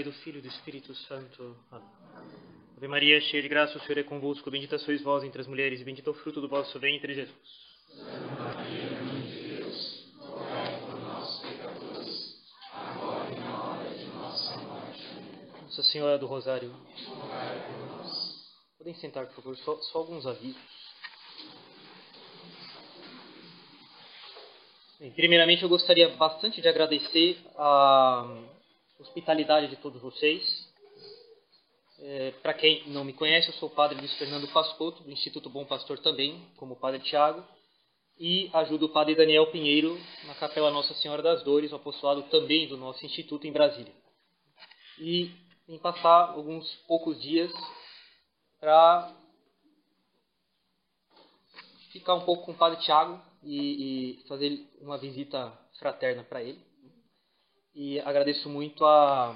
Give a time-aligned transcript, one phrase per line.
[0.00, 1.56] Pai, do Filho e do Espírito Santo.
[1.70, 1.86] Amém.
[2.76, 4.50] Ave Maria, cheia de graça, o Senhor é convosco.
[4.50, 7.36] Bendita sois vós entre as mulheres, e bendito é o fruto do vosso ventre, Jesus.
[7.88, 12.40] Santa Maria, Mãe de Deus, rogai por nós, pecadores,
[12.72, 15.06] agora e na hora de nossa morte.
[15.18, 15.62] Amém.
[15.64, 16.74] Nossa Senhora do Rosário.
[17.06, 18.48] Rogai por nós.
[18.78, 20.80] Podem sentar, por favor, só, só alguns avisos.
[24.98, 28.59] Bem, primeiramente, eu gostaria bastante de agradecer a
[29.00, 30.68] hospitalidade de todos vocês.
[31.98, 35.50] É, Para quem não me conhece, eu sou o padre Luiz Fernando Pascotto, do Instituto
[35.50, 37.44] Bom Pastor também, como padre Tiago,
[38.18, 42.68] e ajudo o padre Daniel Pinheiro na Capela Nossa Senhora das Dores, o apostolado também
[42.68, 43.92] do nosso instituto em Brasília.
[44.98, 45.30] E
[45.68, 47.52] em passar alguns poucos dias
[48.58, 49.14] para
[51.92, 56.69] ficar um pouco com o padre Tiago e, e fazer uma visita fraterna para ele.
[57.82, 59.34] E agradeço muito a,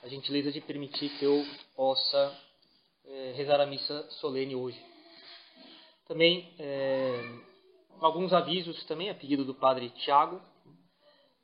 [0.00, 1.44] a, gentileza de permitir que eu
[1.74, 2.40] possa
[3.04, 4.80] é, rezar a missa solene hoje.
[6.06, 7.20] Também é,
[7.98, 10.40] alguns avisos também a pedido do padre Tiago.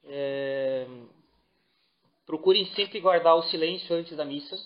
[0.05, 0.87] É,
[2.25, 4.57] procurem sempre guardar o silêncio antes da missa,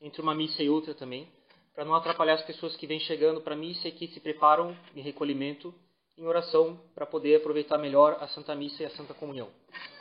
[0.00, 1.28] entre uma missa e outra também,
[1.74, 4.72] para não atrapalhar as pessoas que vêm chegando para a missa e que se preparam
[4.94, 5.74] em recolhimento
[6.16, 9.50] em oração para poder aproveitar melhor a Santa Missa e a Santa Comunhão.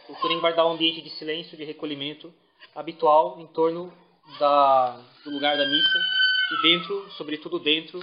[0.08, 2.34] Procurem guardar um ambiente de silêncio, de recolhimento
[2.74, 3.94] habitual em torno
[4.40, 6.00] da, do lugar da missa
[6.54, 8.00] e dentro, sobretudo dentro,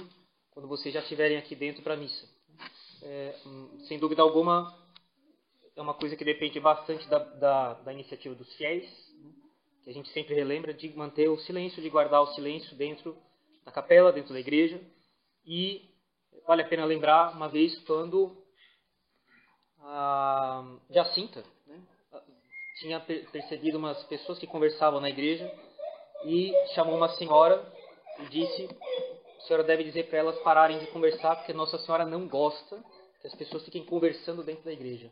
[0.51, 2.29] quando vocês já estiverem aqui dentro para a missa.
[3.01, 3.35] É,
[3.87, 4.71] sem dúvida alguma,
[5.75, 8.85] é uma coisa que depende bastante da, da, da iniciativa dos fiéis,
[9.19, 9.31] né?
[9.83, 13.17] que a gente sempre relembra de manter o silêncio, de guardar o silêncio dentro
[13.65, 14.79] da capela, dentro da igreja
[15.43, 15.89] e
[16.45, 18.45] vale a pena lembrar uma vez quando
[19.79, 21.43] a Jacinta
[22.75, 25.51] tinha percebido umas pessoas que conversavam na igreja
[26.25, 27.65] e chamou uma senhora
[28.19, 28.69] e disse:
[29.37, 32.83] a senhora deve dizer para elas pararem de conversar porque Nossa Senhora não gosta
[33.21, 35.09] que as pessoas fiquem conversando dentro da igreja.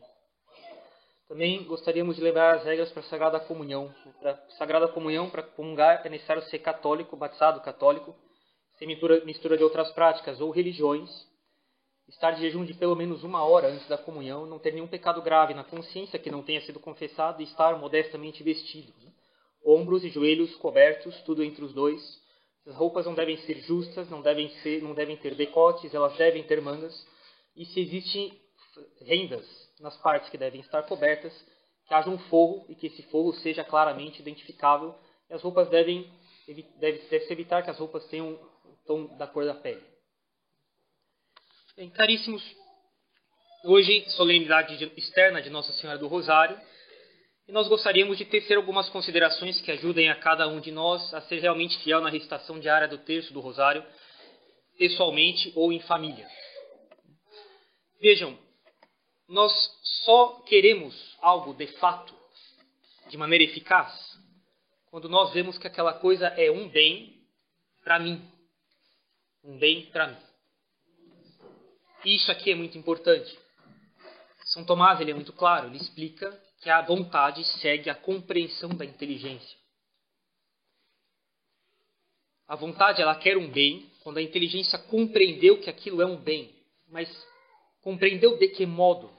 [1.28, 3.94] Também gostaríamos de lembrar as regras para a Sagrada Comunhão.
[4.20, 8.14] Para a Sagrada Comunhão, para comungar, é necessário ser católico, batizado católico,
[8.78, 11.10] sem mistura de outras práticas ou religiões,
[12.08, 15.22] estar de jejum de pelo menos uma hora antes da comunhão, não ter nenhum pecado
[15.22, 18.92] grave na consciência que não tenha sido confessado e estar modestamente vestido.
[19.02, 19.10] Né?
[19.64, 22.02] Ombros e joelhos cobertos, tudo entre os dois.
[22.66, 26.42] As roupas não devem ser justas, não devem, ser, não devem ter decotes, elas devem
[26.42, 27.06] ter mangas.
[27.56, 28.38] E se existem
[29.02, 29.46] rendas
[29.80, 31.32] nas partes que devem estar cobertas,
[31.86, 34.94] que haja um forro e que esse forro seja claramente identificável.
[35.28, 36.10] E as roupas devem
[36.46, 39.93] deve, deve se evitar que as roupas tenham o tom da cor da pele.
[41.76, 42.40] Bem, caríssimos,
[43.64, 46.56] hoje solenidade externa de Nossa Senhora do Rosário,
[47.48, 51.20] e nós gostaríamos de tecer algumas considerações que ajudem a cada um de nós a
[51.22, 53.84] ser realmente fiel na recitação diária do terço do Rosário,
[54.78, 56.28] pessoalmente ou em família.
[58.00, 58.38] Vejam,
[59.28, 59.52] nós
[60.04, 62.14] só queremos algo de fato,
[63.10, 63.92] de maneira eficaz,
[64.92, 67.20] quando nós vemos que aquela coisa é um bem
[67.82, 68.22] para mim.
[69.42, 70.33] Um bem para mim.
[72.04, 73.38] Isso aqui é muito importante.
[74.44, 78.84] São Tomás ele é muito claro, ele explica que a vontade segue a compreensão da
[78.84, 79.58] inteligência.
[82.46, 86.54] A vontade ela quer um bem quando a inteligência compreendeu que aquilo é um bem,
[86.88, 87.08] mas
[87.80, 89.10] compreendeu de que modo?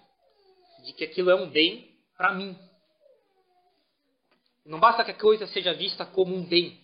[0.85, 2.55] De que aquilo é um bem para mim.
[4.63, 6.79] Não basta que a coisa seja vista como um bem.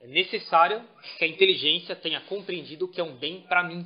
[0.00, 0.84] É necessário
[1.18, 3.84] que a inteligência tenha compreendido que é um bem para mim.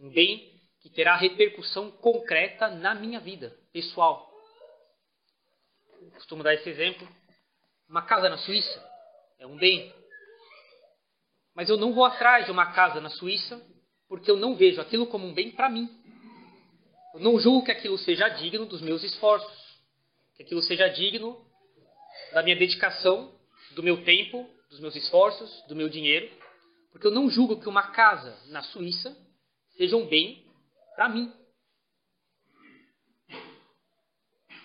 [0.00, 4.30] Um bem que terá repercussão concreta na minha vida pessoal.
[6.00, 7.08] Eu costumo dar esse exemplo.
[7.88, 8.88] Uma casa na Suíça
[9.38, 9.92] é um bem.
[11.54, 13.60] Mas eu não vou atrás de uma casa na Suíça
[14.08, 15.88] porque eu não vejo aquilo como um bem para mim.
[17.14, 19.80] Eu não julgo que aquilo seja digno dos meus esforços,
[20.36, 21.44] que aquilo seja digno
[22.32, 23.34] da minha dedicação,
[23.74, 26.30] do meu tempo, dos meus esforços, do meu dinheiro,
[26.92, 29.16] porque eu não julgo que uma casa na Suíça
[29.78, 30.44] seja um bem
[30.94, 31.32] para mim.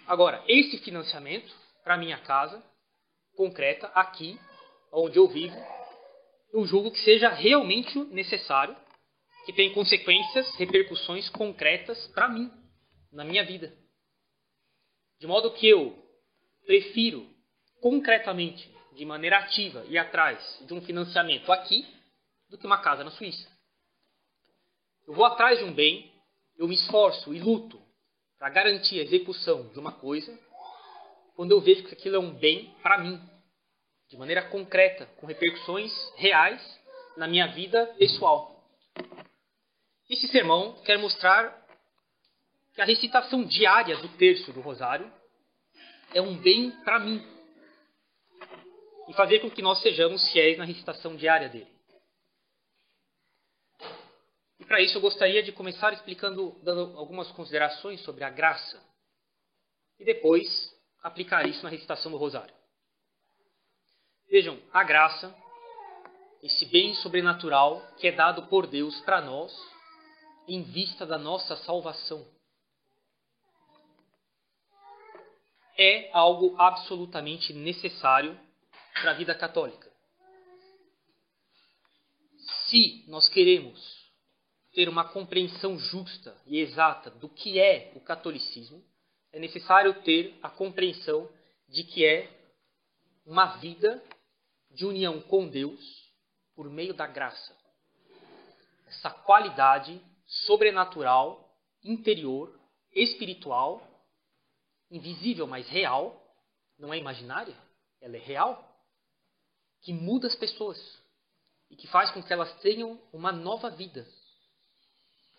[0.08, 2.62] Agora, esse financiamento para minha casa
[3.36, 4.38] concreta aqui
[4.92, 5.56] onde eu vivo,
[6.52, 8.76] eu julgo que seja realmente necessário,
[9.46, 12.52] que tem consequências, repercussões concretas para mim,
[13.12, 13.74] na minha vida.
[15.20, 15.98] De modo que eu
[16.66, 17.28] prefiro
[17.82, 21.86] concretamente, de maneira ativa e atrás de um financiamento aqui,
[22.50, 23.53] do que uma casa na Suíça.
[25.08, 26.12] Eu vou atrás de um bem,
[26.58, 27.82] eu me esforço e luto
[28.40, 30.38] para garantir a execução de uma coisa,
[31.36, 33.22] quando eu vejo que aquilo é um bem para mim,
[34.10, 36.62] de maneira concreta, com repercussões reais
[37.18, 38.64] na minha vida pessoal.
[40.10, 41.62] Esse sermão quer mostrar
[42.74, 45.12] que a recitação diária do terço do Rosário
[46.14, 47.22] é um bem para mim
[49.10, 51.74] e fazer com que nós sejamos fiéis na recitação diária dele.
[54.60, 58.84] E para isso eu gostaria de começar explicando, dando algumas considerações sobre a graça
[60.00, 60.48] e depois
[61.04, 62.56] aplicar isso na recitação do Rosário.
[64.28, 65.32] Vejam, a graça,
[66.42, 69.56] esse bem sobrenatural que é dado por Deus para nós
[70.48, 72.28] em vista da nossa salvação.
[75.78, 78.40] É algo absolutamente necessário
[79.04, 79.88] para a vida católica.
[82.68, 84.03] Se nós queremos
[84.74, 88.84] ter uma compreensão justa e exata do que é o catolicismo,
[89.32, 91.30] é necessário ter a compreensão
[91.68, 92.30] de que é
[93.26, 94.04] uma vida
[94.72, 95.80] de união com Deus
[96.56, 97.56] por meio da graça.
[98.88, 102.60] Essa qualidade sobrenatural, interior,
[102.92, 103.82] espiritual,
[104.90, 106.20] invisível, mas real,
[106.78, 107.56] não é imaginária,
[108.02, 108.70] ela é real,
[109.82, 110.78] que muda as pessoas
[111.70, 114.08] e que faz com que elas tenham uma nova vida.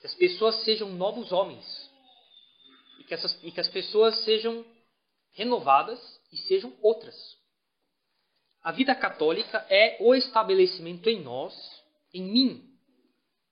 [0.05, 1.91] Que as pessoas sejam novos homens
[2.99, 4.63] e que, essas, e que as pessoas sejam
[5.33, 5.99] renovadas
[6.31, 7.17] e sejam outras.
[8.63, 11.55] A vida católica é o estabelecimento em nós,
[12.13, 12.79] em mim,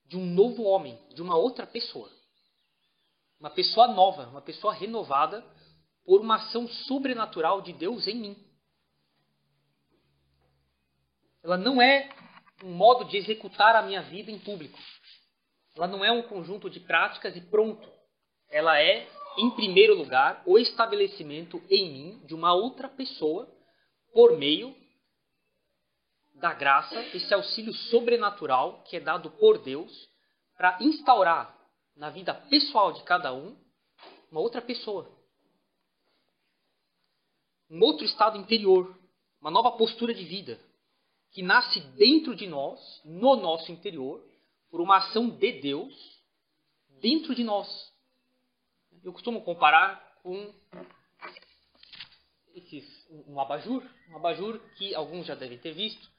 [0.04, 2.12] de um novo homem, de uma outra pessoa.
[3.40, 5.42] Uma pessoa nova, uma pessoa renovada
[6.04, 8.36] por uma ação sobrenatural de Deus em mim.
[11.42, 12.14] Ela não é
[12.62, 14.78] um modo de executar a minha vida em público.
[15.74, 17.88] Ela não é um conjunto de práticas e pronto.
[18.50, 19.08] Ela é,
[19.38, 23.48] em primeiro lugar, o estabelecimento em mim de uma outra pessoa
[24.12, 24.74] por meio
[26.34, 29.90] da graça, esse auxílio sobrenatural que é dado por Deus
[30.56, 31.56] para instaurar
[31.96, 33.56] na vida pessoal de cada um
[34.30, 35.10] uma outra pessoa.
[37.70, 38.94] Um outro estado interior,
[39.40, 40.58] uma nova postura de vida,
[41.32, 44.22] que nasce dentro de nós, no nosso interior,
[44.72, 45.94] por uma ação de Deus
[46.98, 47.92] dentro de nós.
[49.04, 50.50] Eu costumo comparar com
[52.54, 56.10] esses, um abajur, um abajur que alguns já devem ter visto,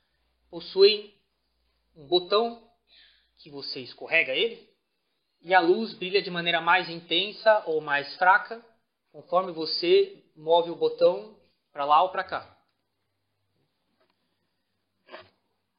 [0.52, 1.12] possuem
[1.96, 2.72] um botão
[3.40, 4.70] que você escorrega ele
[5.42, 8.64] e a luz brilha de maneira mais intensa ou mais fraca
[9.12, 11.36] conforme você move o botão
[11.72, 12.56] para lá ou para cá.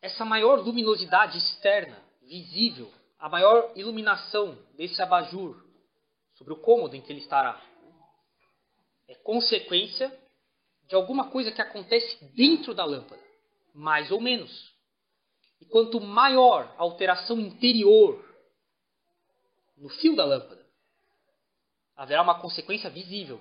[0.02, 5.62] Essa maior luminosidade externa, visível, a maior iluminação desse abajur
[6.34, 7.62] sobre o cômodo em que ele estará,
[9.08, 10.12] é consequência
[10.88, 13.24] de alguma coisa que acontece dentro da lâmpada
[13.74, 14.72] mais ou menos.
[15.60, 18.24] E quanto maior a alteração interior
[19.76, 20.64] no fio da lâmpada,
[21.96, 23.40] haverá uma consequência visível.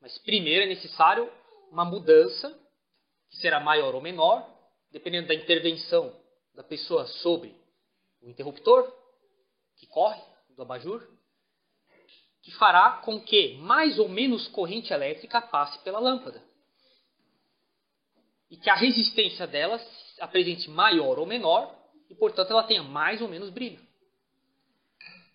[0.00, 1.30] Mas primeiro é necessário
[1.70, 2.50] uma mudança,
[3.30, 4.44] que será maior ou menor,
[4.90, 6.14] dependendo da intervenção
[6.54, 7.54] da pessoa sobre
[8.24, 8.90] o interruptor,
[9.76, 10.20] que corre
[10.56, 11.06] do abajur,
[12.42, 16.42] que fará com que mais ou menos corrente elétrica passe pela lâmpada
[18.50, 21.74] e que a resistência dela se apresente maior ou menor
[22.08, 23.80] e, portanto, ela tenha mais ou menos brilho.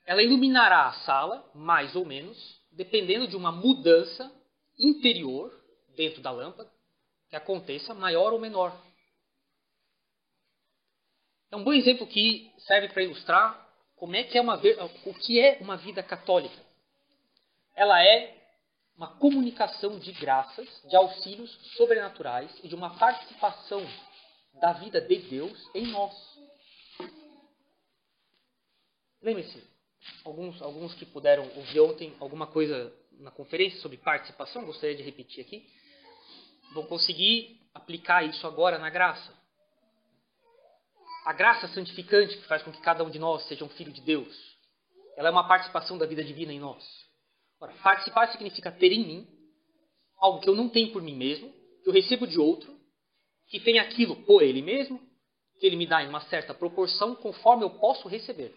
[0.06, 2.38] Ela iluminará a sala, mais ou menos,
[2.72, 4.32] dependendo de uma mudança
[4.78, 5.52] interior
[5.96, 6.72] dentro da lâmpada
[7.30, 8.76] que aconteça maior ou menor.
[11.52, 14.56] É um bom exemplo que serve para ilustrar como é que é uma
[15.06, 16.64] o que é uma vida católica.
[17.76, 18.36] Ela é
[18.96, 23.82] uma comunicação de graças, de auxílios sobrenaturais e de uma participação
[24.60, 26.14] da vida de Deus em nós.
[29.22, 29.64] Lembre-se,
[30.24, 35.46] alguns, alguns que puderam ouvir ontem alguma coisa na conferência sobre participação, gostaria de repetir
[35.46, 35.66] aqui,
[36.74, 39.39] vão conseguir aplicar isso agora na graça.
[41.26, 44.02] A graça santificante que faz com que cada um de nós seja um filho de
[44.02, 44.36] Deus,
[45.16, 46.84] ela é uma participação da vida divina em nós.
[47.60, 49.28] Ora, participar significa ter em mim
[50.18, 51.52] algo que eu não tenho por mim mesmo,
[51.84, 52.74] que eu recebo de outro,
[53.50, 55.00] que tem aquilo por ele mesmo,
[55.60, 58.56] que ele me dá em uma certa proporção conforme eu posso receber.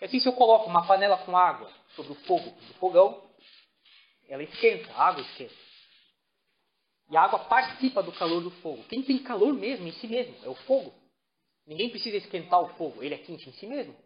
[0.00, 3.28] É assim, se eu coloco uma panela com água sobre o fogo do fogão,
[4.28, 5.54] ela esquenta, a água esquenta.
[7.10, 8.84] E a água participa do calor do fogo.
[8.84, 10.94] Quem tem calor mesmo em si mesmo é o fogo.
[11.70, 13.96] Ninguém precisa esquentar o fogo, ele é quente em si mesmo.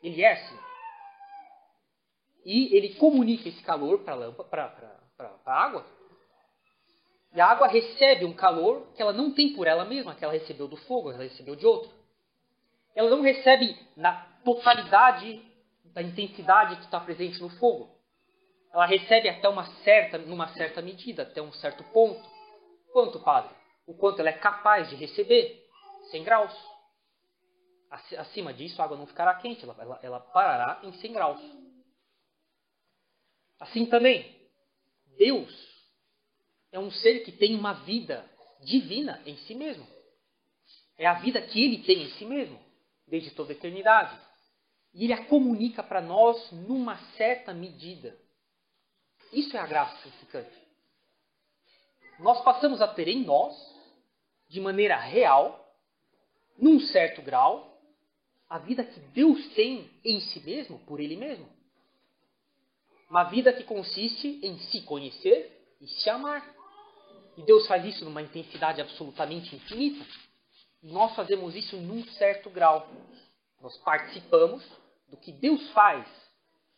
[0.00, 0.68] Ele é assim
[2.44, 4.16] e ele comunica esse calor para
[5.44, 5.84] a água.
[7.34, 10.32] E a água recebe um calor que ela não tem por ela mesma, que ela
[10.32, 11.90] recebeu do fogo, ela recebeu de outro.
[12.96, 15.42] Ela não recebe na totalidade
[15.92, 17.90] da intensidade que está presente no fogo.
[18.72, 22.26] Ela recebe até uma certa, numa certa medida, até um certo ponto.
[22.94, 23.54] Quanto, padre?
[23.86, 25.68] O quanto ela é capaz de receber?
[26.10, 26.67] 100 graus.
[27.90, 31.40] Acima disso, a água não ficará quente, ela, ela, ela parará em 100 graus.
[33.58, 34.36] Assim também,
[35.16, 35.50] Deus
[36.70, 38.28] é um ser que tem uma vida
[38.60, 39.86] divina em si mesmo.
[40.96, 42.60] É a vida que ele tem em si mesmo,
[43.06, 44.18] desde toda a eternidade.
[44.92, 48.16] E ele a comunica para nós numa certa medida.
[49.32, 50.68] Isso é a graça santificante.
[52.18, 53.54] Nós passamos a ter em nós,
[54.48, 55.64] de maneira real,
[56.58, 57.77] num certo grau,
[58.48, 61.48] a vida que Deus tem em si mesmo, por Ele mesmo.
[63.10, 66.44] Uma vida que consiste em se conhecer e se amar.
[67.36, 70.04] E Deus faz isso numa intensidade absolutamente infinita.
[70.82, 72.88] E nós fazemos isso num certo grau.
[73.60, 74.64] Nós participamos
[75.08, 76.06] do que Deus faz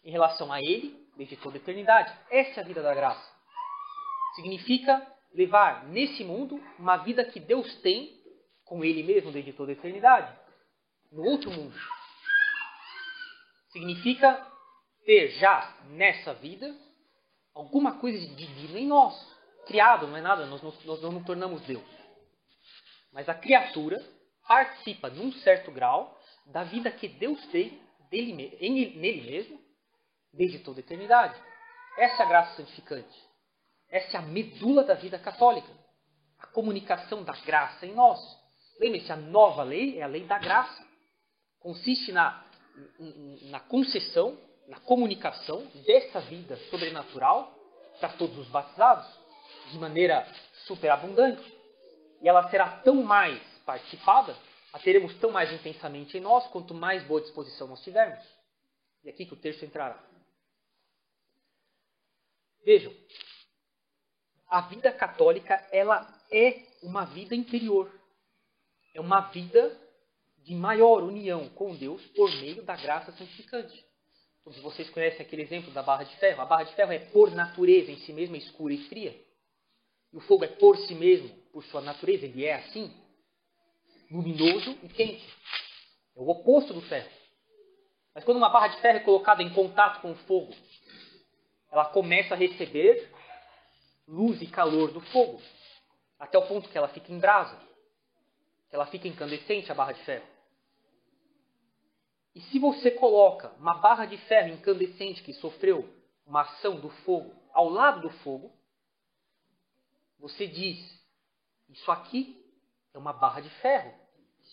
[0.05, 2.17] em relação a Ele desde toda a eternidade.
[2.31, 3.31] Essa é a vida da graça.
[4.37, 8.19] Significa levar nesse mundo uma vida que Deus tem
[8.65, 10.40] com Ele mesmo desde toda a eternidade.
[11.11, 11.77] No outro mundo.
[13.73, 14.47] Significa
[15.05, 16.75] ter já nessa vida
[17.55, 19.15] alguma coisa de divino em nós.
[19.67, 21.85] Criado, não é nada, nós, nós, nós não tornamos Deus.
[23.13, 24.03] Mas a criatura
[24.47, 29.61] participa, num certo grau, da vida que Deus tem dele, em, nele mesmo,
[30.33, 31.41] desde toda a eternidade.
[31.97, 33.31] Essa é a graça santificante.
[33.89, 35.69] Essa é a medula da vida católica.
[36.39, 38.19] A comunicação da graça em nós.
[38.81, 40.90] Lembre-se, a nova lei é a lei da graça.
[41.61, 42.45] Consiste na,
[43.51, 44.39] na concessão
[44.71, 47.53] na comunicação dessa vida sobrenatural
[47.99, 49.05] para todos os batizados,
[49.73, 50.25] de maneira
[50.65, 51.43] superabundante.
[52.23, 54.37] E ela será tão mais participada,
[54.73, 58.25] a teremos tão mais intensamente em nós, quanto mais boa disposição nós tivermos.
[59.03, 60.01] E é aqui que o texto entrará.
[62.65, 62.95] Vejam,
[64.49, 67.93] a vida católica ela é uma vida interior.
[68.95, 69.77] É uma vida
[70.45, 73.85] de maior união com Deus por meio da graça santificante.
[74.43, 76.41] Todos vocês conhecem aquele exemplo da barra de ferro.
[76.41, 79.15] A barra de ferro é por natureza em si mesma escura e fria.
[80.13, 82.93] E o fogo é por si mesmo, por sua natureza, ele é assim,
[84.11, 85.25] luminoso e quente.
[86.17, 87.11] É o oposto do ferro.
[88.15, 90.53] Mas quando uma barra de ferro é colocada em contato com o fogo,
[91.71, 93.13] ela começa a receber
[94.09, 95.41] luz e calor do fogo,
[96.19, 97.57] até o ponto que ela fica em brasa,
[98.69, 100.27] que ela fica incandescente, a barra de ferro.
[102.35, 105.89] E se você coloca uma barra de ferro incandescente que sofreu
[106.27, 108.53] uma ação do fogo ao lado do fogo,
[110.19, 110.79] você diz:
[111.69, 112.41] Isso aqui
[112.95, 113.93] é uma barra de ferro,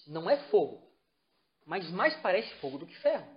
[0.07, 0.89] não é fogo,
[1.65, 3.27] mas mais parece fogo do que ferro.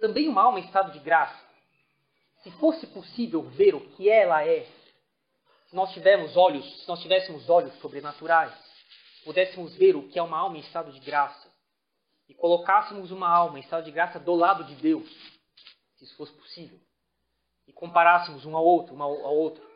[0.00, 1.42] Também uma alma em estado de graça,
[2.42, 4.64] se fosse possível ver o que ela é,
[5.68, 8.52] se nós tivéssemos olhos, se nós tivéssemos olhos sobrenaturais,
[9.24, 11.47] pudéssemos ver o que é uma alma em estado de graça,
[12.28, 15.08] e colocássemos uma alma em estado de graça do lado de Deus,
[15.96, 16.78] se isso fosse possível,
[17.66, 19.66] e comparássemos um ao outro, uma ao outro,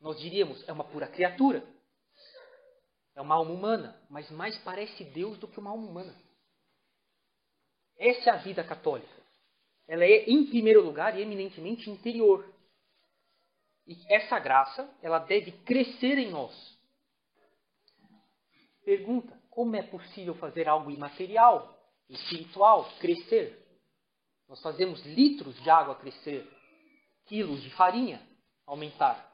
[0.00, 1.64] nós diríamos, é uma pura criatura.
[3.14, 6.14] É uma alma humana, mas mais parece Deus do que uma alma humana.
[7.98, 9.22] Essa é a vida católica.
[9.86, 12.52] Ela é, em primeiro lugar, e eminentemente interior.
[13.86, 16.78] E essa graça, ela deve crescer em nós.
[18.84, 21.78] Pergunta: como é possível fazer algo imaterial,
[22.08, 23.58] espiritual, crescer?
[24.48, 26.50] Nós fazemos litros de água crescer,
[27.26, 28.20] quilos de farinha
[28.66, 29.30] aumentar.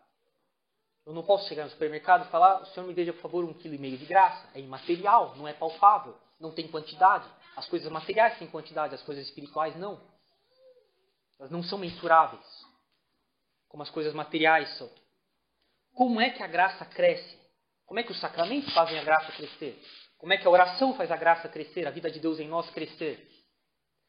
[1.07, 3.55] Eu não posso chegar no supermercado e falar, o senhor me deixa, por favor, um
[3.55, 4.51] quilo e meio de graça.
[4.55, 7.27] É imaterial, não é palpável, não tem quantidade.
[7.57, 10.01] As coisas materiais têm quantidade, as coisas espirituais não.
[11.39, 12.45] Elas não são mensuráveis,
[13.69, 14.91] como as coisas materiais são.
[15.95, 17.39] Como é que a graça cresce?
[17.87, 19.81] Como é que os sacramentos fazem a graça crescer?
[20.19, 22.69] Como é que a oração faz a graça crescer, a vida de Deus em nós
[22.71, 23.25] crescer?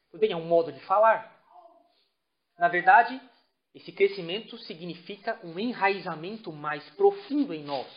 [0.09, 1.39] Tudo bem, é um modo de falar.
[2.57, 3.21] Na verdade,
[3.75, 7.87] esse crescimento significa um enraizamento mais profundo em nós.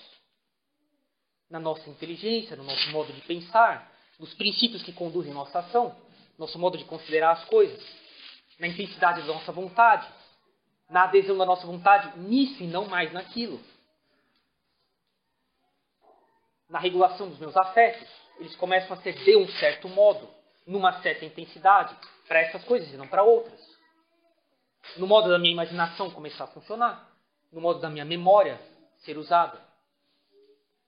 [1.50, 5.96] Na nossa inteligência, no nosso modo de pensar, nos princípios que conduzem nossa ação,
[6.38, 7.82] nosso modo de considerar as coisas,
[8.58, 10.06] na intensidade da nossa vontade,
[10.88, 13.58] na adesão da nossa vontade nisso e não mais naquilo
[16.72, 18.08] na regulação dos meus afetos,
[18.40, 20.26] eles começam a ser de um certo modo,
[20.66, 21.94] numa certa intensidade,
[22.26, 23.60] para essas coisas e não para outras.
[24.96, 27.10] No modo da minha imaginação começar a funcionar.
[27.52, 28.58] no modo da minha memória
[29.04, 29.60] ser usada.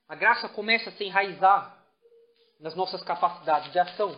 [0.09, 1.77] A graça começa a se enraizar
[2.59, 4.17] nas nossas capacidades de ação,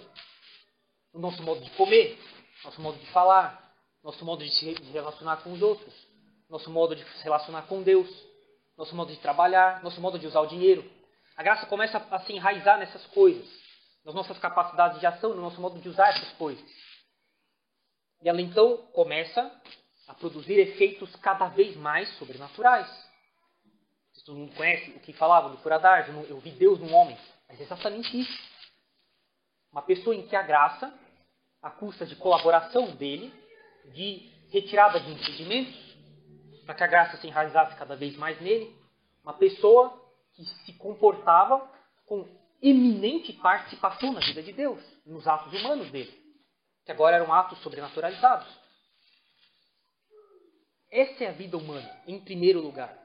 [1.12, 2.16] no nosso modo de comer,
[2.64, 5.92] nosso modo de falar, nosso modo de se relacionar com os outros,
[6.49, 8.08] nosso modo de se relacionar com Deus,
[8.78, 10.88] nosso modo de trabalhar, nosso modo de usar o dinheiro.
[11.37, 13.47] A graça começa a se enraizar nessas coisas,
[14.05, 16.64] nas nossas capacidades de ação, no nosso modo de usar essas coisas.
[18.23, 19.52] E ela então começa
[20.09, 22.88] a produzir efeitos cada vez mais sobrenaturais.
[24.25, 27.16] Todo mundo conhece o que falava do curadar, eu vi Deus no homem.
[27.47, 28.57] Mas é exatamente isso.
[29.71, 30.93] Uma pessoa em que a graça,
[31.62, 33.33] à custa de colaboração dele,
[33.93, 35.76] de retirada de impedimentos,
[36.64, 38.75] para que a graça se enraizasse cada vez mais nele,
[39.23, 40.06] uma pessoa
[40.37, 41.66] que se comportava
[42.05, 42.28] com
[42.62, 46.12] eminente participação na vida de Deus, nos atos humanos dele,
[46.85, 48.47] que agora eram atos sobrenaturalizados.
[50.90, 52.97] Essa é a vida humana, em primeiro lugar.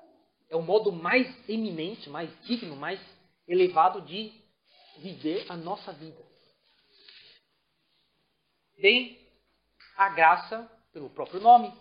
[0.49, 2.99] É o modo mais eminente, mais digno, mais
[3.47, 4.33] elevado de
[4.97, 6.21] viver a nossa vida.
[8.79, 9.17] Bem,
[9.95, 11.73] a graça, pelo próprio nome,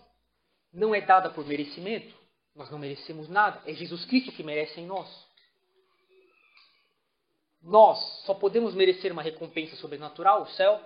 [0.73, 2.14] não é dada por merecimento.
[2.54, 3.62] Nós não merecemos nada.
[3.69, 5.29] É Jesus Cristo que merece em nós.
[7.62, 10.81] Nós só podemos merecer uma recompensa sobrenatural, o céu,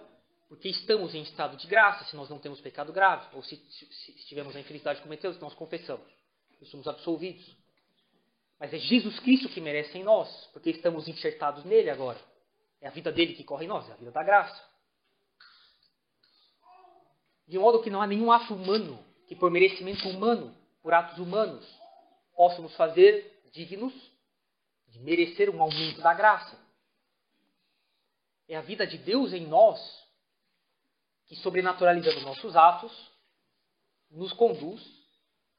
[0.48, 4.12] porque estamos em estado de graça se nós não temos pecado grave, ou se, se,
[4.12, 6.06] se a infelicidade de cometer, nós confessamos
[6.60, 7.44] e somos absolvidos.
[8.58, 12.18] Mas é Jesus Cristo que merece em nós, porque estamos enxertados nele agora.
[12.80, 14.62] É a vida dele que corre em nós, é a vida da graça.
[17.46, 21.66] De modo que não há nenhum ato humano que, por merecimento humano, por atos humanos,
[22.34, 23.92] possa nos fazer dignos
[24.88, 26.63] de merecer um aumento da graça.
[28.48, 29.80] É a vida de Deus em nós
[31.26, 32.92] que, sobrenaturalizando nossos atos,
[34.10, 34.82] nos conduz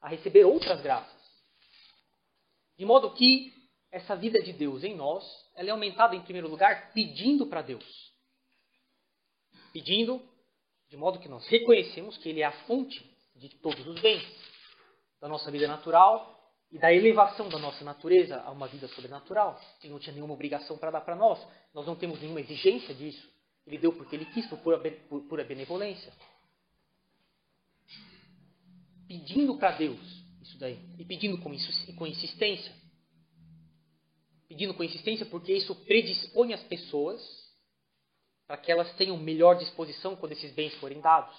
[0.00, 1.16] a receber outras graças.
[2.78, 3.52] De modo que
[3.90, 7.84] essa vida de Deus em nós, ela é aumentada em primeiro lugar pedindo para Deus.
[9.72, 10.22] Pedindo
[10.88, 14.24] de modo que nós reconhecemos que ele é a fonte de todos os bens
[15.20, 16.35] da nossa vida natural
[16.70, 19.60] e da elevação da nossa natureza a uma vida sobrenatural.
[19.82, 23.28] Ele não tinha nenhuma obrigação para dar para nós, nós não temos nenhuma exigência disso.
[23.66, 24.78] Ele deu porque ele quis, por pura,
[25.28, 26.12] pura benevolência.
[29.08, 31.50] Pedindo para Deus isso daí, e pedindo com,
[31.96, 32.72] com insistência.
[34.48, 37.20] Pedindo com insistência porque isso predispõe as pessoas
[38.46, 41.36] para que elas tenham melhor disposição quando esses bens forem dados.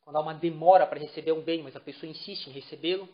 [0.00, 3.08] Quando há uma demora para receber um bem, mas a pessoa insiste em recebê-lo,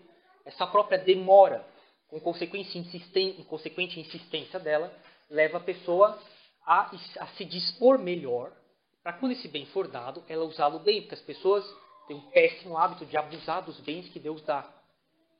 [0.48, 1.64] essa própria demora,
[2.08, 4.92] com consequência insisten, consequente insistência dela,
[5.28, 6.18] leva a pessoa
[6.66, 8.50] a, a se dispor melhor
[9.02, 11.64] para quando esse bem for dado, ela usá-lo bem, porque as pessoas
[12.06, 14.70] têm um péssimo hábito de abusar dos bens que Deus dá.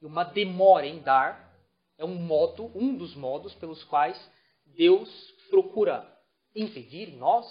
[0.01, 1.53] E uma demora em dar
[1.99, 4.19] é um modo, um dos modos pelos quais
[4.65, 5.11] Deus
[5.51, 6.07] procura
[6.55, 7.47] impedir em nós,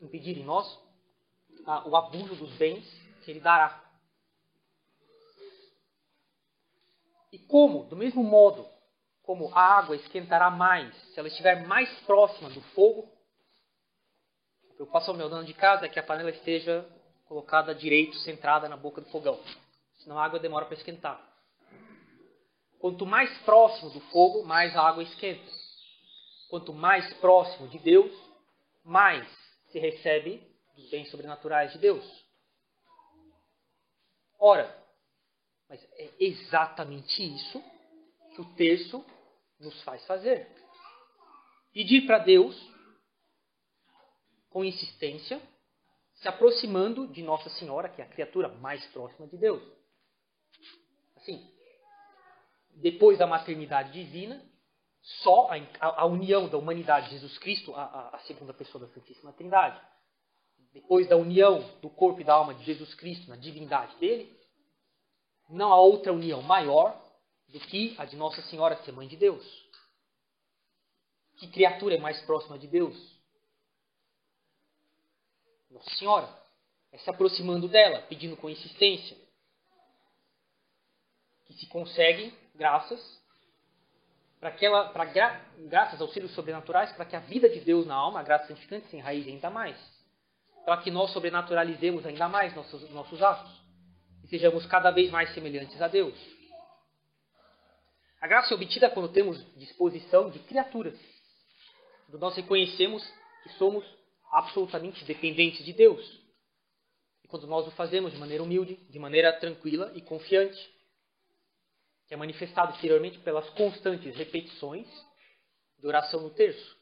[0.00, 0.78] impedir em nós
[1.66, 2.84] ah, o abuso dos bens
[3.24, 3.83] que ele dará.
[7.34, 8.64] E como, do mesmo modo,
[9.24, 13.10] como a água esquentará mais se ela estiver mais próxima do fogo,
[14.70, 16.88] a preocupação meu dono de casa é que a panela esteja
[17.24, 19.40] colocada direito, centrada na boca do fogão.
[19.96, 21.20] Senão a água demora para esquentar.
[22.78, 25.50] Quanto mais próximo do fogo, mais a água esquenta.
[26.48, 28.12] Quanto mais próximo de Deus,
[28.84, 29.28] mais
[29.72, 30.40] se recebe
[30.76, 32.04] dos bens sobrenaturais de Deus.
[34.38, 34.83] Ora,
[35.74, 37.60] mas é exatamente isso
[38.34, 39.04] que o terço
[39.58, 40.48] nos faz fazer.
[41.72, 42.56] Pedir para Deus,
[44.50, 45.42] com insistência,
[46.14, 49.60] se aproximando de Nossa Senhora, que é a criatura mais próxima de Deus.
[51.16, 51.44] Assim,
[52.76, 54.40] depois da maternidade divina,
[55.02, 58.92] só a, a, a união da humanidade de Jesus Cristo, a, a, segunda pessoa da
[58.94, 59.80] Santíssima Trindade,
[60.72, 64.43] depois da união do corpo e da alma de Jesus Cristo na divindade dele,
[65.48, 67.00] não há outra união maior
[67.48, 69.44] do que a de Nossa Senhora ser mãe de Deus.
[71.36, 72.96] Que criatura é mais próxima de Deus?
[75.70, 76.28] Nossa Senhora.
[76.92, 79.16] É se aproximando dela, pedindo com insistência.
[81.46, 83.22] Que se consegue graças
[84.40, 87.86] para que ela, para gra, graças aos auxílios sobrenaturais, para que a vida de Deus
[87.86, 89.76] na alma, a graça santificante, se enraize ainda mais.
[90.66, 93.63] Para que nós sobrenaturalizemos ainda mais nossos, nossos atos
[94.24, 96.14] e sejamos cada vez mais semelhantes a Deus.
[98.20, 100.98] A graça é obtida quando temos disposição de criaturas.
[102.06, 103.06] Quando nós reconhecemos
[103.42, 103.84] que somos
[104.32, 106.02] absolutamente dependentes de Deus.
[107.22, 110.72] E quando nós o fazemos de maneira humilde, de maneira tranquila e confiante.
[112.06, 114.86] que é manifestado exteriormente pelas constantes repetições
[115.78, 116.76] de oração no terço.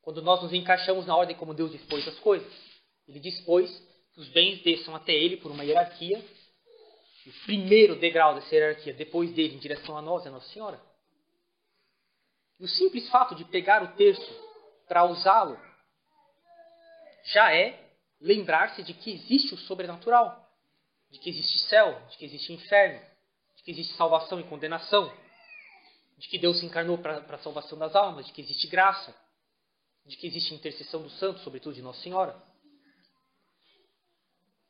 [0.00, 2.52] Quando nós nos encaixamos na ordem como Deus dispôs as coisas.
[3.08, 3.68] Ele dispôs
[4.14, 6.24] que os bens desçam até ele por uma hierarquia.
[7.26, 10.80] O primeiro degrau dessa hierarquia, depois dele, em direção a nós, é Nossa Senhora.
[12.60, 14.44] E o simples fato de pegar o terço
[14.86, 15.58] para usá-lo
[17.24, 17.82] já é
[18.20, 20.48] lembrar-se de que existe o sobrenatural,
[21.10, 23.00] de que existe céu, de que existe inferno,
[23.56, 25.12] de que existe salvação e condenação,
[26.18, 29.14] de que Deus se encarnou para a salvação das almas, de que existe graça,
[30.06, 32.53] de que existe intercessão dos santos, sobretudo de Nossa Senhora.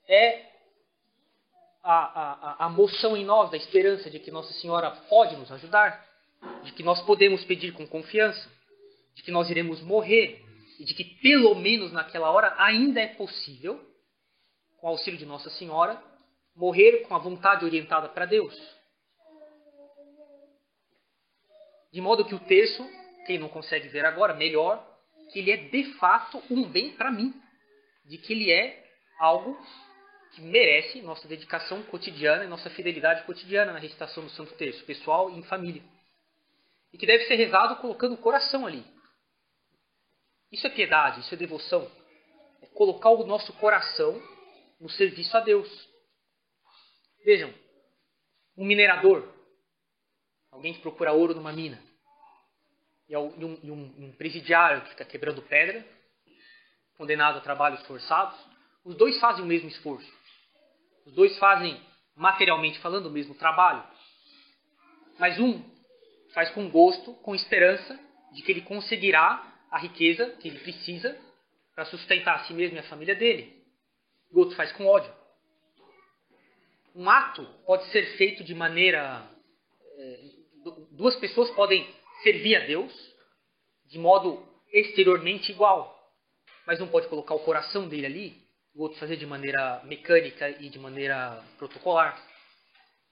[0.08, 0.54] É
[1.82, 6.04] a, a, a moção em nós da esperança de que Nossa Senhora pode nos ajudar,
[6.62, 8.50] de que nós podemos pedir com confiança,
[9.14, 10.42] de que nós iremos morrer
[10.78, 13.80] e de que pelo menos naquela hora ainda é possível,
[14.78, 16.02] com o auxílio de Nossa Senhora,
[16.56, 18.54] morrer com a vontade orientada para Deus.
[21.92, 22.84] De modo que o terço,
[23.26, 24.84] quem não consegue ver agora, melhor,
[25.32, 27.32] que ele é de fato um bem para mim,
[28.04, 28.84] de que ele é
[29.18, 29.56] algo
[30.34, 35.30] que merece nossa dedicação cotidiana e nossa fidelidade cotidiana na recitação do Santo Terço, pessoal
[35.30, 35.82] e em família.
[36.92, 38.84] E que deve ser rezado colocando o coração ali,
[40.54, 41.90] isso é piedade, isso é devoção.
[42.62, 44.22] É colocar o nosso coração
[44.80, 45.68] no serviço a Deus.
[47.24, 47.52] Vejam,
[48.56, 49.28] um minerador,
[50.52, 51.82] alguém que procura ouro numa mina,
[53.08, 55.84] e um, e um, presidiário que fica quebrando pedra,
[56.96, 58.38] condenado a trabalhos forçados,
[58.84, 60.08] os dois fazem o mesmo esforço.
[61.06, 61.80] Os dois fazem,
[62.16, 63.82] materialmente falando, o mesmo trabalho.
[65.18, 65.62] Mas um
[66.32, 67.98] faz com gosto, com esperança
[68.32, 71.16] de que ele conseguirá a riqueza que ele precisa
[71.74, 73.62] para sustentar a si mesmo e a família dele.
[74.32, 75.12] O outro faz com ódio.
[76.94, 79.28] Um ato pode ser feito de maneira.
[79.96, 80.20] É,
[80.92, 81.86] duas pessoas podem
[82.22, 82.92] servir a Deus
[83.86, 85.94] de modo exteriormente igual,
[86.66, 88.43] mas um pode colocar o coração dele ali,
[88.74, 92.20] o outro fazer de maneira mecânica e de maneira protocolar.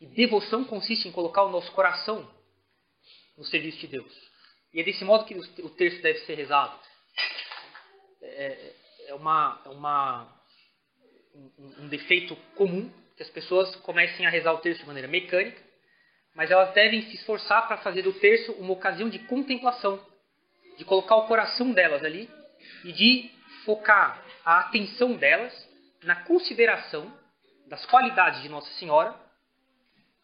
[0.01, 2.29] E devoção consiste em colocar o nosso coração
[3.37, 4.13] no serviço de Deus.
[4.75, 6.77] E é desse modo que o texto deve ser rezado.
[8.21, 8.75] É,
[9.09, 10.43] é, uma, é uma,
[11.35, 15.63] um, um defeito comum que as pessoas comecem a rezar o terço de maneira mecânica,
[16.35, 20.05] mas elas devem se esforçar para fazer do terço uma ocasião de contemplação,
[20.79, 22.29] de colocar o coração delas ali
[22.85, 23.31] e de
[23.65, 25.53] focar a atenção delas
[26.03, 27.13] na consideração
[27.69, 29.19] das qualidades de Nossa Senhora,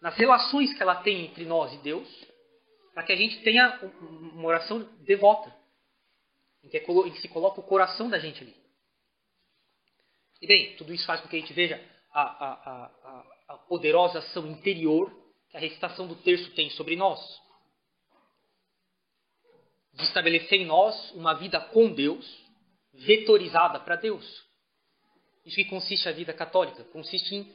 [0.01, 2.29] nas relações que ela tem entre nós e Deus
[2.99, 5.55] para que a gente tenha uma oração devota,
[6.65, 8.57] em que, é em que se coloca o coração da gente ali.
[10.43, 11.81] E bem, tudo isso faz com que a gente veja
[12.13, 12.53] a, a,
[12.85, 15.17] a, a poderosa ação interior
[15.49, 17.21] que a recitação do terço tem sobre nós.
[19.93, 22.27] De estabelecer em nós uma vida com Deus,
[22.93, 24.25] vetorizada para Deus.
[25.45, 27.55] Isso que consiste a vida católica, consiste em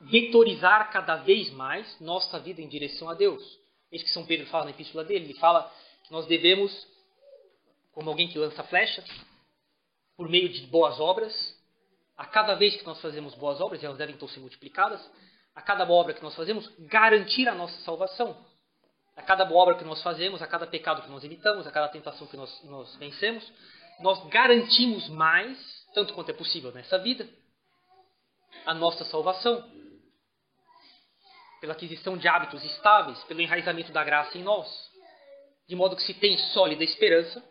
[0.00, 3.42] vetorizar cada vez mais nossa vida em direção a Deus.
[3.90, 5.26] Isso que São Pedro fala na epístola dele.
[5.26, 5.72] Ele fala
[6.04, 6.86] que nós devemos,
[7.92, 9.04] como alguém que lança flechas,
[10.16, 11.56] por meio de boas obras,
[12.16, 15.00] a cada vez que nós fazemos boas obras, elas devem então ser multiplicadas,
[15.54, 18.36] a cada obra que nós fazemos, garantir a nossa salvação.
[19.16, 21.88] A cada boa obra que nós fazemos, a cada pecado que nós evitamos, a cada
[21.88, 23.52] tentação que nós, nós vencemos,
[24.00, 25.58] nós garantimos mais,
[25.94, 27.28] tanto quanto é possível nessa vida,
[28.64, 29.68] a nossa salvação
[31.60, 34.68] pela aquisição de hábitos estáveis, pelo enraizamento da graça em nós,
[35.66, 37.42] de modo que se tem sólida esperança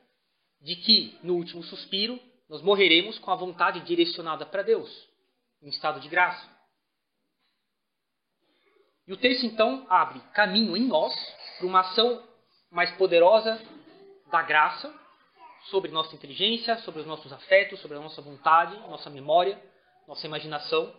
[0.62, 4.90] de que, no último suspiro, nós morreremos com a vontade direcionada para Deus,
[5.62, 6.50] em estado de graça.
[9.06, 11.14] E o texto, então, abre caminho em nós
[11.58, 12.26] para uma ação
[12.72, 13.62] mais poderosa
[14.32, 14.94] da graça
[15.70, 19.62] sobre nossa inteligência, sobre os nossos afetos, sobre a nossa vontade, nossa memória,
[20.08, 20.94] nossa imaginação.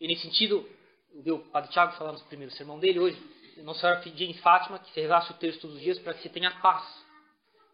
[0.00, 0.68] E, nesse sentido,
[1.14, 4.90] o Padre Tiago falando no primeiro sermão dele hoje, Nossa Senhora pedia em Fátima que
[4.92, 6.84] se rezasse o texto todos os dias para que se tenha paz.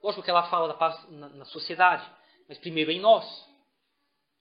[0.02, 2.08] Lógico que ela fala da paz na, na sociedade,
[2.48, 3.24] mas primeiro em nós.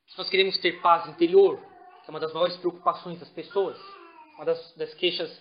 [0.07, 1.59] Se nós queremos ter paz interior,
[2.03, 3.77] que é uma das maiores preocupações das pessoas,
[4.35, 5.31] uma das, das queixas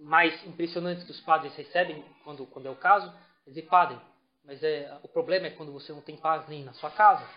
[0.00, 3.12] mais impressionantes que os padres recebem quando, quando é o caso,
[3.46, 3.98] é dizer, padre,
[4.44, 7.28] mas é, o problema é quando você não tem paz nem na sua casa,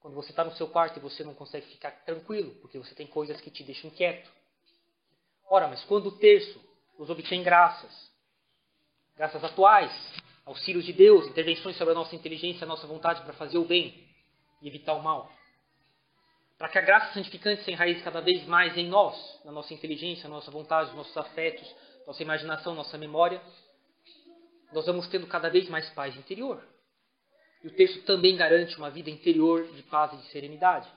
[0.00, 3.06] quando você está no seu quarto e você não consegue ficar tranquilo, porque você tem
[3.06, 4.30] coisas que te deixam inquieto.
[5.48, 6.60] Ora, mas quando o terço
[6.98, 8.10] nos obtém graças,
[9.16, 9.92] graças atuais,
[10.44, 14.06] auxílios de Deus, intervenções sobre a nossa inteligência, a nossa vontade para fazer o bem
[14.60, 15.30] e evitar o mal.
[16.56, 20.28] para que a graça santificante se enraize cada vez mais em nós, na nossa inteligência,
[20.28, 21.68] na nossa vontade, nos nossos afetos,
[22.06, 23.40] nossa imaginação, nossa memória,
[24.74, 26.62] nós vamos tendo cada vez mais paz interior.
[27.62, 30.90] E o texto também garante uma vida interior de paz e de serenidade.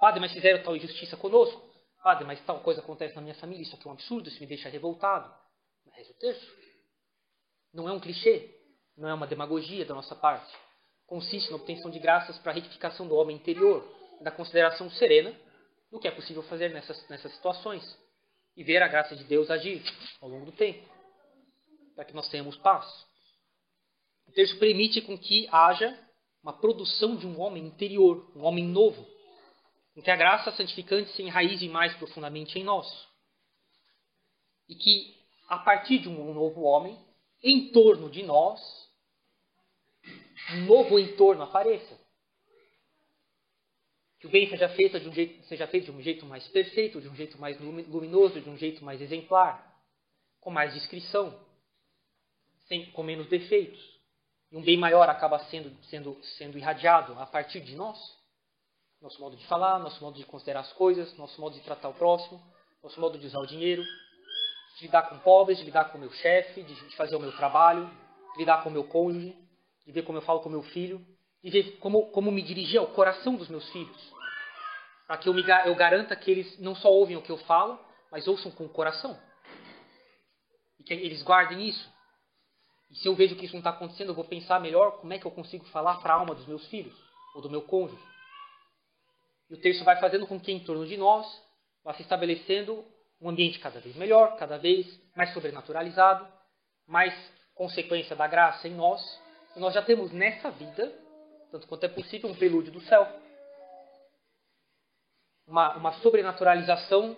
[0.00, 1.60] Padre, mas fizeram tal injustiça conosco.
[2.02, 4.46] Padre, mas tal coisa acontece na minha família, isso aqui é um absurdo, isso me
[4.46, 5.30] deixa revoltado.
[5.84, 6.60] Mas o texto.
[7.74, 8.48] Não é um clichê,
[8.96, 10.52] não é uma demagogia da nossa parte.
[11.06, 13.86] Consiste na obtenção de graças para a retificação do homem interior,
[14.22, 15.34] da consideração serena
[15.90, 17.82] do que é possível fazer nessas, nessas situações
[18.56, 19.82] e ver a graça de Deus agir
[20.20, 20.88] ao longo do tempo,
[22.00, 22.86] para que nós tenhamos paz.
[24.26, 26.02] O texto permite com que haja
[26.42, 29.06] uma produção de um homem interior, um homem novo,
[29.94, 32.86] com que a graça santificante se enraize mais profundamente em nós.
[34.66, 35.14] E que,
[35.46, 36.98] a partir de um novo homem,
[37.42, 38.58] em torno de nós,
[40.54, 42.00] um novo entorno apareça.
[44.20, 46.98] Que o bem seja feito, de um jeito, seja feito de um jeito mais perfeito,
[46.98, 49.70] de um jeito mais luminoso, de um jeito mais exemplar,
[50.40, 51.49] com mais discrição,
[52.70, 53.80] sem, com menos defeitos.
[54.52, 57.98] E um bem maior acaba sendo, sendo, sendo irradiado a partir de nós.
[59.02, 61.94] Nosso modo de falar, nosso modo de considerar as coisas, nosso modo de tratar o
[61.94, 62.40] próximo,
[62.82, 63.82] nosso modo de usar o dinheiro,
[64.76, 67.90] de lidar com pobres, de lidar com o meu chefe, de fazer o meu trabalho,
[68.34, 69.36] de lidar com o meu cônjuge,
[69.84, 71.04] de ver como eu falo com o meu filho,
[71.42, 74.12] de ver como, como me dirigir ao coração dos meus filhos.
[75.06, 77.80] Para que eu, me, eu garanta que eles não só ouvem o que eu falo,
[78.12, 79.18] mas ouçam com o coração.
[80.78, 81.90] E que eles guardem isso.
[82.90, 85.18] E se eu vejo que isso não está acontecendo, eu vou pensar melhor como é
[85.18, 86.94] que eu consigo falar para a alma dos meus filhos,
[87.34, 88.02] ou do meu cônjuge.
[89.48, 91.26] E o texto vai fazendo com que em torno de nós
[91.84, 92.84] vá se estabelecendo
[93.20, 96.26] um ambiente cada vez melhor, cada vez mais sobrenaturalizado,
[96.86, 97.14] mais
[97.54, 99.00] consequência da graça em nós.
[99.54, 100.92] E nós já temos nessa vida,
[101.50, 103.06] tanto quanto é possível, um prelúdio do céu.
[105.46, 107.16] Uma, uma sobrenaturalização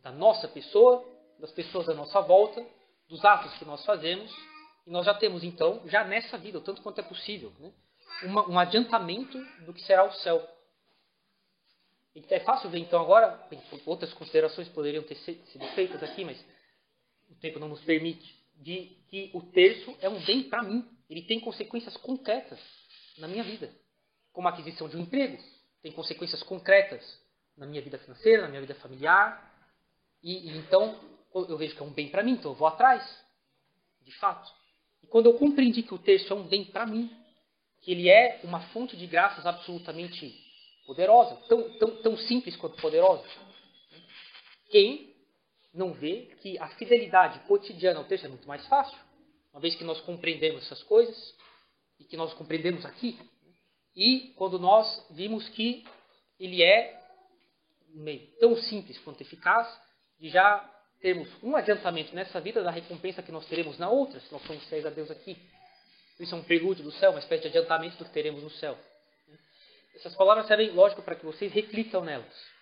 [0.00, 1.04] da nossa pessoa,
[1.38, 2.64] das pessoas à nossa volta,
[3.08, 4.32] dos atos que nós fazemos.
[4.86, 7.72] E nós já temos, então, já nessa vida, o tanto quanto é possível, né,
[8.24, 10.46] uma, um adiantamento do que será o céu.
[12.28, 13.48] É fácil ver, então, agora,
[13.86, 16.38] outras considerações poderiam ter sido feitas aqui, mas
[17.30, 20.86] o tempo não nos permite, de que o terço é um bem para mim.
[21.08, 22.58] Ele tem consequências concretas
[23.18, 23.70] na minha vida,
[24.32, 25.38] como a aquisição de um emprego,
[25.82, 27.02] tem consequências concretas
[27.56, 29.50] na minha vida financeira, na minha vida familiar,
[30.22, 30.98] e, e então
[31.34, 33.02] eu vejo que é um bem para mim, então eu vou atrás,
[34.02, 34.50] de fato.
[35.02, 37.10] E quando eu compreendi que o terço é um bem para mim,
[37.80, 40.40] que ele é uma fonte de graças absolutamente
[40.86, 43.24] poderosa, tão, tão, tão simples quanto poderosa.
[44.70, 45.14] Quem
[45.74, 48.96] não vê que a fidelidade cotidiana ao texto é muito mais fácil,
[49.52, 51.34] uma vez que nós compreendemos essas coisas
[51.98, 53.18] e que nós compreendemos aqui,
[53.94, 55.84] e quando nós vimos que
[56.38, 57.00] ele é
[57.94, 59.68] meio tão simples quanto eficaz,
[60.18, 60.71] de já
[61.02, 64.64] termos um adiantamento nessa vida da recompensa que nós teremos na outra, se nós somos
[64.68, 65.36] fiéis a Deus aqui.
[66.18, 68.78] Isso é um prelúdio do céu, uma espécie de adiantamento do que teremos no céu.
[69.96, 72.52] Essas palavras servem, lógico, para que vocês reflitam nelas.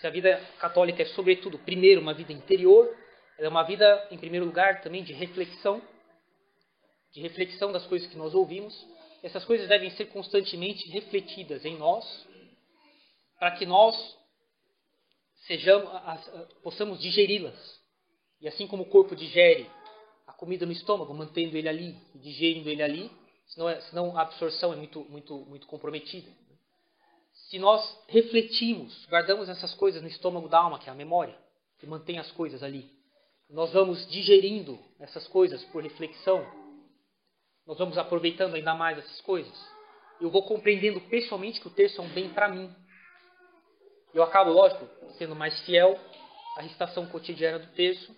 [0.00, 2.94] Se a vida católica é, sobretudo, primeiro, uma vida interior,
[3.38, 5.80] ela é uma vida, em primeiro lugar, também de reflexão,
[7.12, 8.74] de reflexão das coisas que nós ouvimos.
[9.22, 12.26] Essas coisas devem ser constantemente refletidas em nós,
[13.38, 14.18] para que nós
[15.46, 15.90] sejamos,
[16.62, 17.78] possamos digeri-las.
[18.40, 19.68] E assim como o corpo digere
[20.26, 23.10] a comida no estômago, mantendo ele ali, digerindo ele ali,
[23.46, 26.30] senão, é, senão a absorção é muito, muito, muito comprometida.
[27.32, 31.36] Se nós refletimos, guardamos essas coisas no estômago da alma, que é a memória,
[31.78, 32.90] que mantém as coisas ali,
[33.48, 36.46] nós vamos digerindo essas coisas por reflexão,
[37.66, 39.54] nós vamos aproveitando ainda mais essas coisas.
[40.20, 42.74] Eu vou compreendendo pessoalmente que o texto é um bem para mim.
[44.14, 45.98] Eu acabo, lógico, sendo mais fiel
[46.56, 48.14] à recitação cotidiana do texto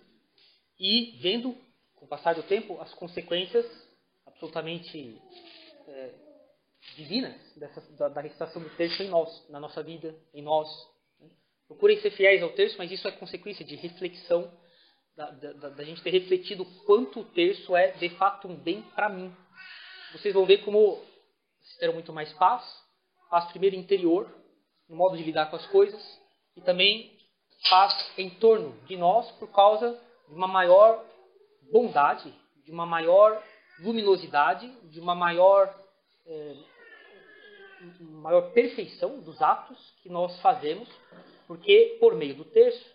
[0.79, 1.55] e vendo,
[1.95, 3.65] com o passar do tempo, as consequências
[4.25, 5.21] absolutamente
[5.87, 6.13] é,
[6.95, 10.67] divinas dessa, da, da, recitação do texto em nós, na nossa vida, em nós.
[11.19, 11.29] Né?
[11.67, 14.51] Procurem ser fiéis ao texto, mas isso é consequência de reflexão,
[15.15, 19.09] da, da, da gente ter refletido quanto o texto é de fato um bem para
[19.09, 19.35] mim.
[20.13, 21.03] Vocês vão ver como
[21.79, 22.63] terão muito mais paz,
[23.29, 24.33] paz primeiro interior,
[24.91, 26.21] no modo de lidar com as coisas,
[26.55, 27.17] e também
[27.69, 31.01] paz em torno de nós por causa de uma maior
[31.71, 32.33] bondade,
[32.65, 33.41] de uma maior
[33.79, 35.73] luminosidade, de uma maior,
[36.27, 36.55] é,
[38.01, 40.89] maior perfeição dos atos que nós fazemos,
[41.47, 42.85] porque por meio do texto,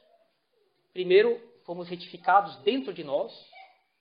[0.93, 3.33] primeiro fomos retificados dentro de nós,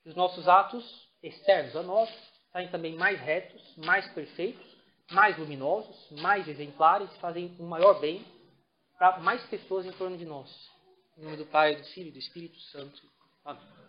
[0.05, 2.09] os nossos atos externos a nós
[2.51, 4.74] saem também mais retos, mais perfeitos,
[5.11, 8.25] mais luminosos, mais exemplares, fazem um maior bem
[8.97, 10.49] para mais pessoas em torno de nós.
[11.17, 13.01] Em nome do Pai, do Filho e do Espírito Santo.
[13.43, 13.84] Amém.